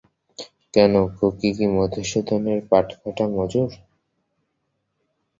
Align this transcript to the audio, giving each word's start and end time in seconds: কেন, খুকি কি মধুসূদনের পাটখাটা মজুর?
কেন, 0.73 0.93
খুকি 1.15 1.49
কি 1.57 1.65
মধুসূদনের 1.75 2.59
পাটখাটা 2.69 3.25
মজুর? 3.35 3.69